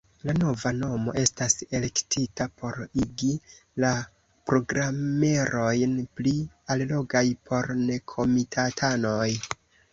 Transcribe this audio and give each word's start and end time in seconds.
La 0.27 0.33
nova 0.35 0.69
nomo 0.75 1.11
estas 1.23 1.55
elektita 1.79 2.47
por 2.61 2.79
igi 3.03 3.29
la 3.85 3.93
programerojn 4.49 5.95
pli 6.21 6.35
allogaj 6.77 7.25
por 7.51 7.73
nekomitatanoj. 7.87 9.31